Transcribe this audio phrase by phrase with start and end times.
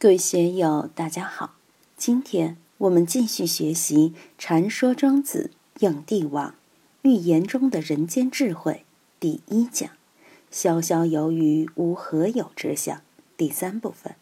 [0.00, 1.56] 各位学友，大家好！
[1.96, 6.54] 今天我们继续学习《传说庄子应帝王
[7.02, 8.72] 寓言中的人间智慧》
[9.18, 9.90] 第一讲
[10.54, 13.02] “潇潇游鱼无何有之象”
[13.36, 14.14] 第三部分。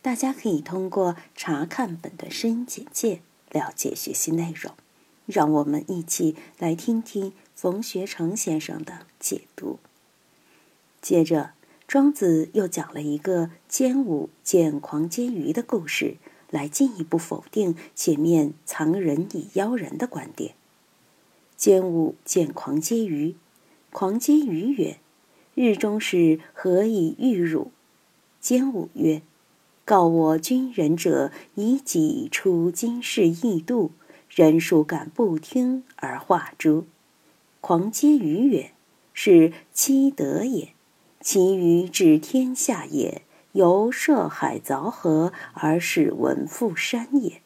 [0.00, 3.20] 大家可以通过查看本段声音简介
[3.50, 4.74] 了解学习内容。
[5.26, 9.80] 让我们一起来听听冯学成先生的解读。
[11.02, 11.55] 接着。
[11.88, 16.16] 庄子又讲了一个奸武见狂嗟鱼的故事，
[16.50, 20.54] 来进一步否定前面藏人以邀人的观点。
[21.56, 23.36] 奸武见狂嗟鱼，
[23.92, 24.98] 狂嗟鱼曰
[25.54, 27.70] ：“日中是何以遇汝？”
[28.40, 29.22] 奸武曰
[29.86, 33.92] ：“告我君人者，以己出今世异度，
[34.28, 36.84] 人数敢不听而化诸？”
[37.62, 38.72] 狂嗟鱼曰
[39.14, 40.70] ：“是七德也。”
[41.28, 47.42] 其余治天下也，由涉海凿河而使文覆山也。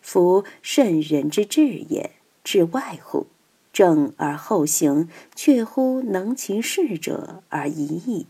[0.00, 2.12] 夫圣人之治也，
[2.44, 3.26] 至外乎？
[3.72, 8.28] 正而后行，却乎能其事者而已矣。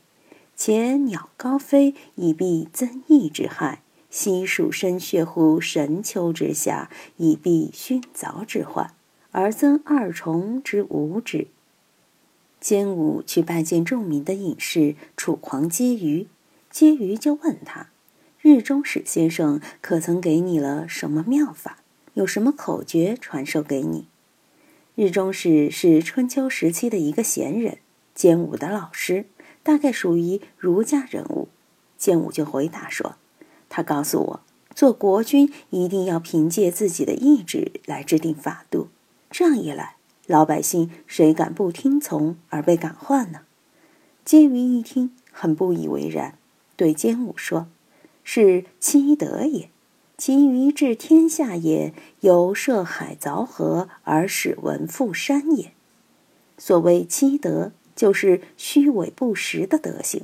[0.56, 6.88] 且鸟高飞，以避增益之害；悉数深穴乎神丘之下，
[7.18, 8.94] 以避熏凿之患，
[9.32, 11.48] 而增二重之无止。
[12.64, 16.28] 监武去拜见著名的隐士楚狂嗟鱼，
[16.72, 17.88] 嗟鱼就问他
[18.40, 21.80] ：“日中史先生可曾给你了什么妙法？
[22.14, 24.06] 有什么口诀传授给你？”
[24.96, 27.76] 日中史是春秋时期的一个贤人，
[28.14, 29.26] 监武的老师，
[29.62, 31.48] 大概属于儒家人物。
[31.98, 33.16] 监武就回答说
[33.68, 34.40] ：“他告诉我，
[34.74, 38.88] 做国君一定要凭借自己的意志来制定法度，
[39.30, 39.96] 这样一来。”
[40.26, 43.40] 老百姓谁敢不听从而被感化呢？
[44.24, 46.38] 监鱼一听，很不以为然，
[46.76, 47.66] 对监武说
[48.24, 49.68] ：“是七德也，
[50.16, 55.72] 其余治天下也，由涉海凿河而使文覆山也。
[56.56, 60.22] 所谓七德，就是虚伪不实的德行。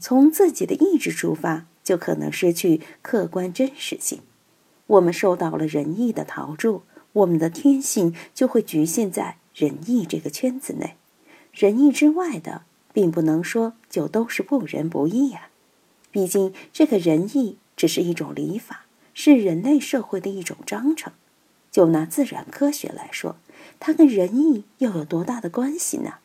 [0.00, 4.18] 从自己的意志出发，就可能失去客观真实性。
[4.88, 6.82] 我们受到了仁义的陶铸。”
[7.16, 10.96] 我们的天性就会局限在仁义这个圈子内，
[11.50, 15.48] 仁义之外的，并不能说就都是不仁不义呀。
[16.10, 18.84] 毕竟这个仁义只是一种礼法，
[19.14, 21.10] 是人类社会的一种章程。
[21.70, 23.36] 就拿自然科学来说，
[23.80, 26.16] 它跟仁义又有多大的关系呢？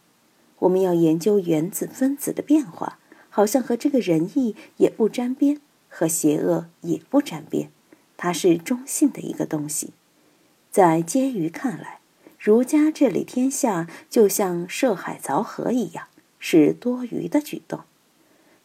[0.59, 3.00] 我们要研究原子分子的变化，
[3.30, 7.72] 好像和这个仁义也不沾边，和邪恶也不沾边，
[8.18, 9.92] 它是中性的一个东西。
[10.69, 12.00] 在婕妤看来，
[12.41, 16.07] 儒家治理天下就像涉海凿河一样，
[16.40, 17.81] 是多余的举动。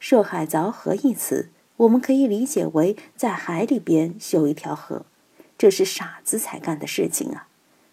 [0.00, 5.04] 涉海凿河一词，我们可以理解为在海里边修一条河，
[5.58, 7.48] 这是傻子才干的事情啊！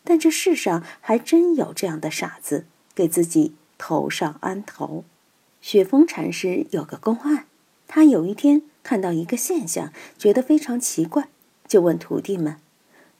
[0.05, 5.03] 但这世上还真有这样的傻子，给自己头上安头。
[5.59, 7.47] 雪峰禅师有个公案，
[7.89, 11.27] 他有一天看到一个现象，觉得非常奇怪，
[11.67, 12.55] 就问徒弟们。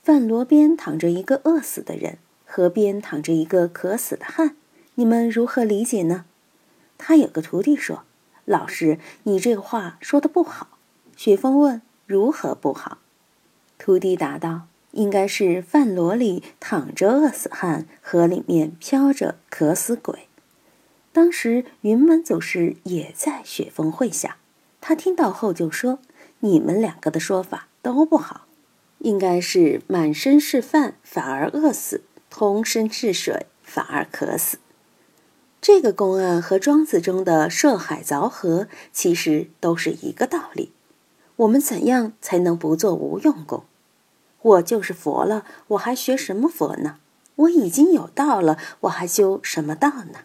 [0.02, 2.18] 饭罗边躺着一个饿死的人，
[2.56, 4.56] 河边躺着一个渴死的汉，
[4.94, 6.26] 你们如何理解呢？
[7.00, 8.04] 他有个徒弟说
[8.46, 10.78] ：“老师，你这话说的不好。”
[11.18, 13.00] 雪峰问：“如何不好？”
[13.80, 20.28] 徒弟答道：“应该是饭罗里躺着饿死汉，河里面飘着渴死鬼。”
[21.12, 24.38] 当时云门祖师也在雪峰会下，
[24.80, 25.98] 他听到后就说
[26.42, 28.46] ：“你们两个的说法都不好。”
[29.02, 32.04] 应该是满身是饭反而饿死，
[32.36, 34.58] 通身治水反而渴死。
[35.62, 40.72] 这个公案和庄子中的涉海凿河其实都是一个道理。
[41.36, 43.66] 我们怎样才能不做无用功？
[44.42, 46.98] 我就是佛了，我还学什么佛呢？
[47.36, 50.22] 我已经有道了，我还修什么道呢？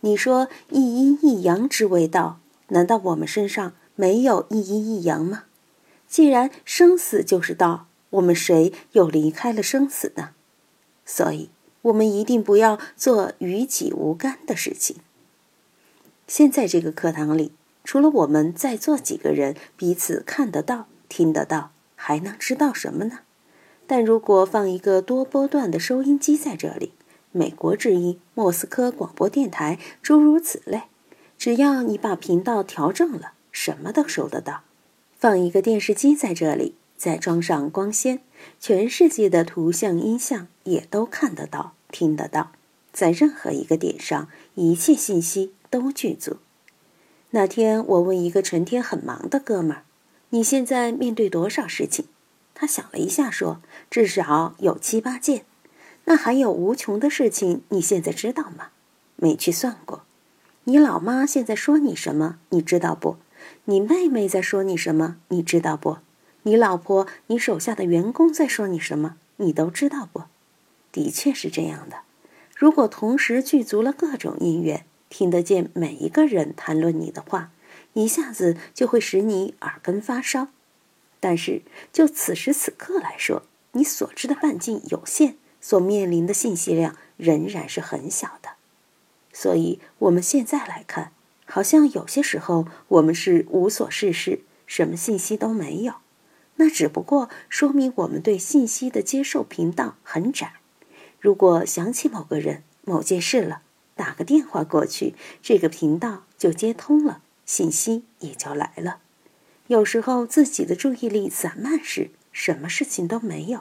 [0.00, 5.44] 你说一阴一阳之谓道，难道我们身上没有一阴一阳吗？
[6.08, 7.86] 既然生死就是道。
[8.10, 10.30] 我们谁又离开了生死呢？
[11.06, 11.50] 所以，
[11.82, 14.96] 我们一定不要做与己无干的事情。
[16.26, 17.52] 现在这个课堂里，
[17.84, 23.20] 除了我们在座几个人彼此看得到、听得到，还能知道什么呢？
[23.86, 26.92] 但如果放一个多波段的收音机在这里，
[27.32, 30.84] 美国之音、莫斯科广播电台，诸如此类，
[31.36, 34.62] 只要你把频道调正了，什么都收得到。
[35.18, 36.74] 放一个电视机在这里。
[36.96, 38.20] 再装上光纤，
[38.60, 42.52] 全世界的图像、音像也都看得到、听得到，
[42.92, 46.38] 在任何一个点上，一切信息都具足。
[47.30, 49.84] 那天我问一个成天很忙的哥们儿
[50.30, 52.06] ：“你现在面对多少事情？
[52.54, 53.60] 他想了一下，说
[53.90, 55.44] ：“至少有七八件。
[56.04, 58.68] 那还有无穷的事情，你现在知道吗？
[59.16, 60.02] 没去算过。
[60.64, 62.38] 你老妈现在说你什么？
[62.50, 63.16] 你知道不？
[63.64, 65.16] 你妹妹在说你什么？
[65.28, 65.98] 你知道不？
[66.44, 69.16] 你老婆、你手下的员工在说你什么？
[69.36, 70.24] 你都知道不？
[70.92, 71.98] 的确是这样的。
[72.54, 77.50] 如果同时具足了各种音乐，听得见每一个人谈论你的话。”
[77.94, 80.48] 一下子就会使你耳根发烧，
[81.20, 81.62] 但是
[81.92, 88.50] 就此时此刻来说，你所知的半径有限，所面临的信息量仍然是很小的。
[89.32, 91.12] 所以，我们现在来看，
[91.46, 95.94] 好像有些时候我们是无所事事，什么信息都没有。
[96.56, 100.54] 那只不过说明我们对信息的接受频道很窄。
[101.20, 103.62] 如果想起某个人、某件事了，
[103.96, 107.22] 打个电话过去，这个频道就接通了。
[107.46, 109.00] 信息也就来了。
[109.66, 113.60] 有时候自己的注意力散漫时，什么事情都没有；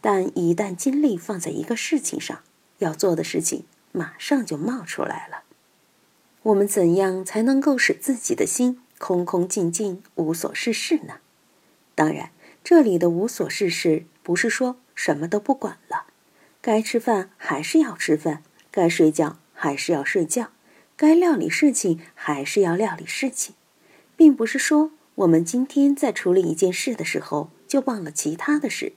[0.00, 2.42] 但一旦精力放在一个事情上，
[2.78, 5.42] 要做的事情马上就冒出来了。
[6.42, 11.14] 我们怎样才能够使自己的心空空静静、无所事事呢？
[11.96, 12.30] 当然，
[12.62, 16.04] 这里的无所事事不是说什么都不管了，
[16.60, 20.50] 该吃饭还是要吃饭，该睡觉还是要睡觉。
[20.94, 23.54] 该料理事情还是要料理事情，
[24.16, 28.92] 并不是说我们今天在处理一件事的时候就忘了其他的事。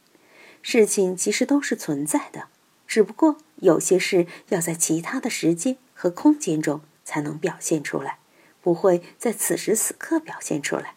[0.62, 2.48] 事情其实都是存在的，
[2.86, 8.20] 只不过有些事要在其他的时间和空间中才能表现出来，
[8.62, 10.96] 不会在此时此刻表现出来。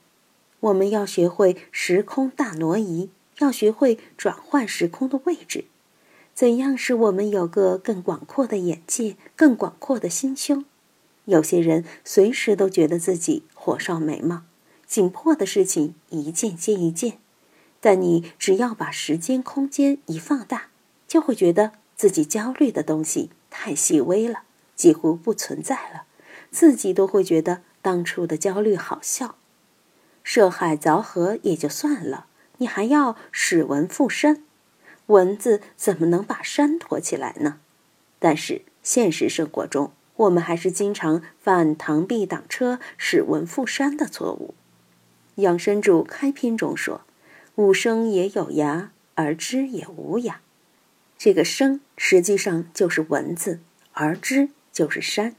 [0.63, 3.11] 我们要学会时空大挪移，
[3.41, 5.65] 要学会转换时空的位置。
[6.35, 10.65] 怎样使我们有个更广阔的眼界，更广阔的心胸？
[11.25, 14.43] 有些人随时都觉得自己火烧眉毛，
[14.87, 17.19] 紧迫的事情一件接一件，
[17.81, 20.69] 但你只要把时间空间一放大，
[21.09, 24.45] 就会觉得自己焦虑的东西太细微了，
[24.77, 26.05] 几乎不存在了，
[26.53, 29.35] 自己都会觉得当初的焦虑好笑。
[30.23, 32.27] 涉海凿河也就算了，
[32.59, 34.43] 你还要使文覆山，
[35.07, 37.59] 蚊子怎么能把山托起来呢？
[38.19, 39.93] 但是现实生活中。
[40.17, 44.55] 我们还是经常犯螳臂挡车、使文覆山的错误。
[45.37, 47.01] 养生主开篇中说
[47.57, 50.35] ：“吾生也有涯，而知也无涯。”
[51.17, 53.61] 这个“生”实际上就是文字，
[53.93, 55.35] 而“知”就是山，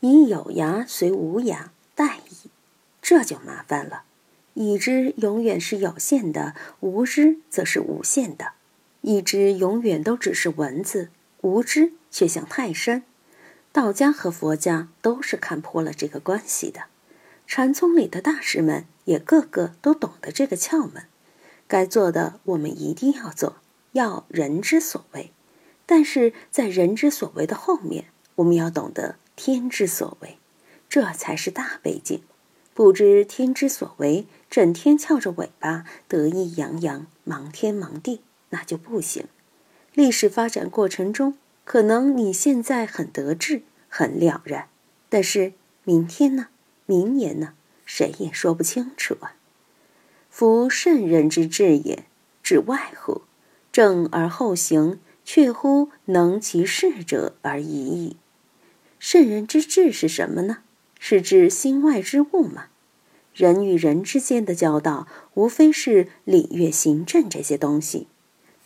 [0.00, 2.50] 以有涯随无涯，殆矣。
[3.00, 4.02] 这就麻烦了。
[4.58, 8.54] 已知永远是有限的，无知则是无限的。
[9.02, 11.10] 已知永远都只是文字，
[11.42, 13.04] 无知却像泰山。
[13.70, 16.86] 道家和佛家都是看破了这个关系的，
[17.46, 21.04] 禅宗里的大师们也个个都懂得这个窍门。
[21.68, 23.58] 该做的我们一定要做，
[23.92, 25.30] 要人之所为；
[25.86, 30.38] 但是在人之所为的后面，我们要懂得天之所为，
[30.88, 32.20] 这才是大背景。
[32.74, 39.26] 不知天之所为，整天翘着尾巴，得意洋洋，忙天忙地，那就不行。
[39.94, 41.36] 历史发展过程中。
[41.64, 43.60] 可能你现在很得志，
[43.90, 44.68] 很了然，
[45.10, 45.52] 但是
[45.84, 46.48] 明天呢？
[46.86, 47.52] 明年呢？
[47.84, 49.36] 谁也说不清楚啊。
[50.30, 52.06] 夫圣人之治也，
[52.42, 53.20] 治外乎？
[53.70, 58.16] 正而后行，却乎能其事者而已矣。
[58.98, 60.60] 圣人之治是什么呢？
[60.98, 62.68] 是治心外之物吗？
[63.38, 68.08] 人与人之间的交道，无非是礼乐行政这些东西。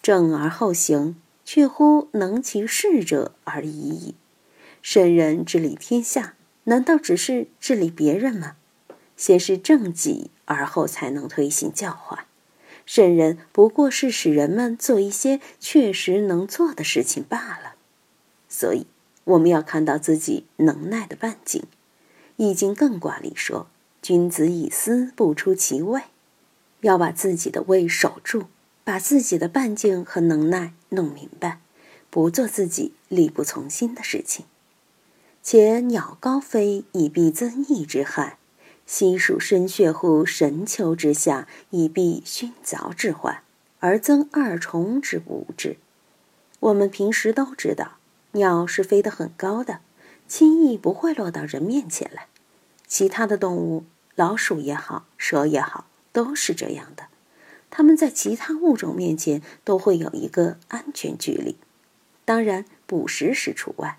[0.01, 1.17] 正而后行。
[1.45, 4.15] 却乎能其事者而已矣。
[4.81, 8.57] 圣人治理天下，难道只是治理别人吗？
[9.17, 12.27] 先是正己，而后才能推行教化。
[12.87, 17.75] 圣人不过是使人们做一些确实能做的事情罢了。
[18.49, 18.87] 所以，
[19.25, 21.63] 我们要看到自己能耐的半径。
[22.37, 23.67] 《易经》艮卦里说
[24.03, 26.03] ：“君子以思，不出其位。”
[26.83, 28.49] 要把自己的位守住。
[28.85, 31.61] 把自己的半径和能耐弄明白，
[32.11, 34.45] 不做自己力不从心的事情。
[35.41, 38.39] 且鸟高飞以避增益之害，
[38.85, 43.45] 悉数深穴乎神丘之下以避熏凿之患，
[43.79, 45.77] 而增二重之无知。
[46.59, 47.99] 我们平时都知道，
[48.33, 49.79] 鸟是飞得很高的，
[50.27, 52.27] 轻易不会落到人面前来。
[52.93, 57.05] 其他的动物，老鼠也好，蛇也好，都是这样的。
[57.71, 61.57] 它们在其他物种面前都会有一个安全距离，
[62.27, 63.99] 当然捕食时除外。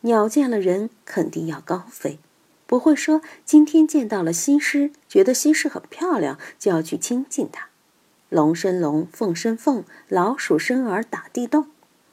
[0.00, 2.18] 鸟见了人肯定要高飞，
[2.66, 7.68] 不会说今天见到了西施，觉得西施很漂亮，就要去亲近她。
[8.30, 11.68] 龙生龙，凤生凤，老鼠生儿打地洞。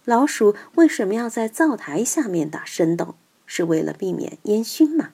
[0.05, 3.15] 老鼠为什么要在灶台下面打深洞？
[3.47, 5.09] 是为了避免烟熏嘛？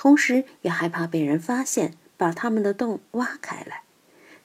[0.00, 3.82] 同时也害怕被人发现，把他们的洞挖开来。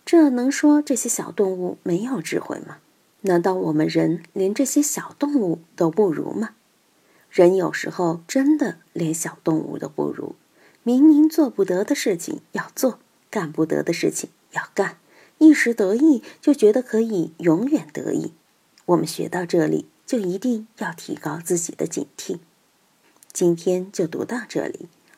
[0.05, 2.79] 这能说这些小动物没有智慧吗？
[3.21, 6.55] 难道我们人连这些小动物都不如吗？
[7.29, 10.35] 人有时候真的连小动物都不如，
[10.83, 14.97] 明明做不得的事情要做，干不得的事情要干，
[15.37, 18.33] 一时得意就觉得可以永远得意。
[18.87, 22.39] 我们学到这里，就一定要提高自己的警惕。
[23.31, 24.89] 今天就读到这里，